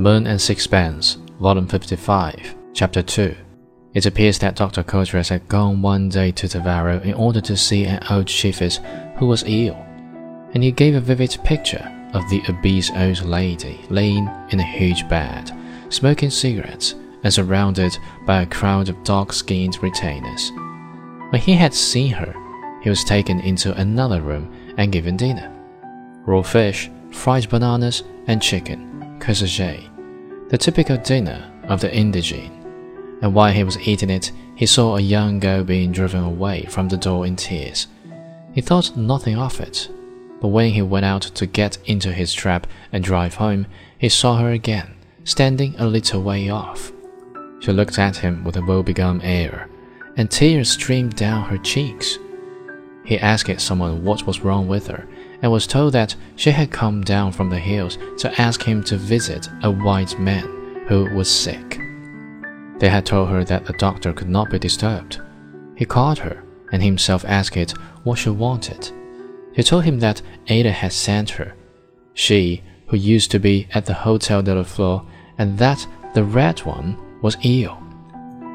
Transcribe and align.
Moon 0.00 0.26
and 0.26 0.40
Sixpence, 0.40 1.18
Volume 1.40 1.68
55, 1.68 2.54
Chapter 2.72 3.02
2. 3.02 3.34
It 3.94 4.06
appears 4.06 4.38
that 4.40 4.56
Dr. 4.56 4.82
Coutras 4.82 5.28
had 5.28 5.46
gone 5.48 5.80
one 5.80 6.08
day 6.08 6.32
to 6.32 6.48
Taravao 6.48 7.04
in 7.04 7.14
order 7.14 7.40
to 7.42 7.56
see 7.56 7.84
an 7.84 8.02
old 8.10 8.26
chiefess 8.26 8.80
who 9.16 9.26
was 9.26 9.44
ill, 9.46 9.76
and 10.52 10.62
he 10.62 10.72
gave 10.72 10.94
a 10.96 11.00
vivid 11.00 11.38
picture 11.44 11.90
of 12.12 12.28
the 12.28 12.42
obese 12.48 12.90
old 12.90 13.22
lady 13.24 13.80
laying 13.88 14.28
in 14.50 14.60
a 14.60 14.64
huge 14.64 15.08
bed, 15.08 15.52
smoking 15.90 16.30
cigarettes, 16.30 16.94
and 17.22 17.32
surrounded 17.32 17.96
by 18.26 18.42
a 18.42 18.46
crowd 18.46 18.88
of 18.88 19.02
dark-skinned 19.04 19.82
retainers. 19.82 20.50
When 21.30 21.40
he 21.40 21.52
had 21.52 21.72
seen 21.72 22.12
her, 22.12 22.34
he 22.82 22.90
was 22.90 23.04
taken 23.04 23.40
into 23.40 23.72
another 23.80 24.20
room 24.20 24.52
and 24.76 24.92
given 24.92 25.16
dinner. 25.16 25.50
Raw 26.26 26.42
fish, 26.42 26.90
fried 27.10 27.48
bananas, 27.48 28.02
and 28.26 28.42
chicken, 28.42 28.93
que 29.24 29.34
sais-je, 29.34 29.88
the 30.50 30.58
typical 30.58 30.98
dinner 30.98 31.50
of 31.68 31.80
the 31.80 31.90
indigene. 31.90 32.52
And 33.22 33.34
while 33.34 33.52
he 33.52 33.64
was 33.64 33.78
eating 33.88 34.10
it, 34.10 34.30
he 34.54 34.66
saw 34.66 34.96
a 34.96 35.00
young 35.00 35.40
girl 35.40 35.64
being 35.64 35.92
driven 35.92 36.22
away 36.22 36.66
from 36.68 36.88
the 36.88 36.98
door 36.98 37.26
in 37.26 37.36
tears. 37.36 37.86
He 38.52 38.60
thought 38.60 38.96
nothing 38.96 39.38
of 39.38 39.60
it, 39.60 39.88
but 40.40 40.48
when 40.48 40.72
he 40.72 40.82
went 40.82 41.06
out 41.06 41.22
to 41.22 41.46
get 41.46 41.78
into 41.86 42.12
his 42.12 42.34
trap 42.34 42.66
and 42.92 43.02
drive 43.02 43.36
home, 43.36 43.66
he 43.96 44.10
saw 44.10 44.36
her 44.36 44.50
again, 44.50 44.94
standing 45.24 45.74
a 45.78 45.86
little 45.86 46.22
way 46.22 46.50
off. 46.50 46.92
She 47.60 47.72
looked 47.72 47.98
at 47.98 48.16
him 48.16 48.44
with 48.44 48.58
a 48.58 48.62
woebegone 48.62 49.22
air, 49.22 49.70
and 50.18 50.30
tears 50.30 50.70
streamed 50.70 51.16
down 51.16 51.48
her 51.48 51.58
cheeks. 51.58 52.18
He 53.06 53.18
asked 53.18 53.60
someone 53.60 54.04
what 54.04 54.26
was 54.26 54.40
wrong 54.40 54.68
with 54.68 54.86
her, 54.88 55.08
and 55.44 55.52
was 55.52 55.66
told 55.66 55.92
that 55.92 56.16
she 56.36 56.50
had 56.50 56.70
come 56.70 57.02
down 57.02 57.30
from 57.30 57.50
the 57.50 57.58
hills 57.58 57.98
to 58.16 58.40
ask 58.40 58.62
him 58.62 58.82
to 58.82 58.96
visit 58.96 59.46
a 59.62 59.70
white 59.70 60.18
man 60.18 60.86
who 60.88 61.04
was 61.14 61.30
sick. 61.30 61.78
They 62.78 62.88
had 62.88 63.04
told 63.04 63.28
her 63.28 63.44
that 63.44 63.66
the 63.66 63.74
doctor 63.74 64.14
could 64.14 64.30
not 64.30 64.48
be 64.48 64.58
disturbed. 64.58 65.20
He 65.76 65.84
called 65.84 66.18
her 66.20 66.42
and 66.72 66.82
himself 66.82 67.26
asked 67.28 67.58
it 67.58 67.72
what 68.04 68.18
she 68.18 68.30
wanted. 68.30 68.90
She 69.54 69.62
told 69.62 69.84
him 69.84 70.00
that 70.00 70.22
Ata 70.48 70.72
had 70.72 70.94
sent 70.94 71.28
her, 71.32 71.54
she 72.14 72.62
who 72.86 72.96
used 72.96 73.30
to 73.32 73.38
be 73.38 73.68
at 73.74 73.84
the 73.84 73.92
Hotel 73.92 74.40
de 74.40 74.54
la 74.54 74.62
Fleur, 74.62 75.02
and 75.36 75.58
that 75.58 75.86
the 76.14 76.24
red 76.24 76.60
one 76.60 76.96
was 77.20 77.36
ill. 77.42 77.78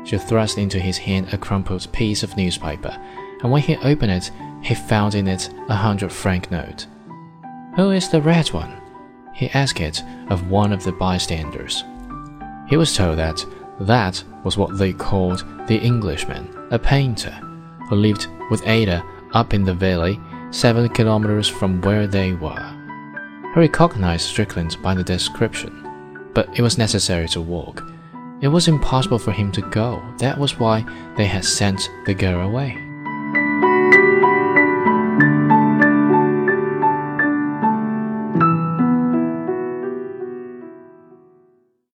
She 0.05 0.17
thrust 0.17 0.57
into 0.57 0.79
his 0.79 0.97
hand 0.97 1.31
a 1.31 1.37
crumpled 1.37 1.87
piece 1.91 2.23
of 2.23 2.35
newspaper, 2.35 2.97
and 3.43 3.51
when 3.51 3.61
he 3.61 3.75
opened 3.77 4.11
it, 4.11 4.31
he 4.61 4.75
found 4.75 5.15
in 5.15 5.27
it 5.27 5.49
a 5.69 5.75
hundred 5.75 6.11
franc 6.11 6.51
note. 6.51 6.87
Who 7.75 7.91
is 7.91 8.09
the 8.09 8.21
red 8.21 8.49
one? 8.49 8.81
He 9.33 9.49
asked 9.51 9.79
it 9.79 10.03
of 10.29 10.49
one 10.49 10.73
of 10.73 10.83
the 10.83 10.91
bystanders. 10.91 11.83
He 12.67 12.77
was 12.77 12.95
told 12.95 13.17
that 13.17 13.43
that 13.79 14.23
was 14.43 14.57
what 14.57 14.77
they 14.77 14.93
called 14.93 15.45
the 15.67 15.77
Englishman, 15.77 16.67
a 16.71 16.79
painter, 16.79 17.31
who 17.87 17.95
lived 17.95 18.27
with 18.51 18.67
Ata 18.67 19.03
up 19.33 19.53
in 19.53 19.63
the 19.63 19.73
valley, 19.73 20.19
seven 20.51 20.89
kilometers 20.89 21.47
from 21.47 21.81
where 21.81 22.07
they 22.07 22.33
were. 22.33 22.75
He 23.53 23.59
recognized 23.59 24.27
Strickland 24.27 24.77
by 24.83 24.93
the 24.93 25.03
description, 25.03 26.29
but 26.33 26.49
it 26.57 26.61
was 26.61 26.77
necessary 26.77 27.27
to 27.29 27.41
walk. 27.41 27.83
It 28.41 28.47
was 28.47 28.67
impossible 28.67 29.19
for 29.19 29.31
him 29.31 29.51
to 29.53 29.61
go. 29.61 30.01
That 30.17 30.37
was 30.37 30.59
why 30.59 30.85
they 31.17 31.25
had 31.25 31.43
sent 31.43 31.89
the 32.05 32.13
girl 32.13 32.47
away. 32.47 32.88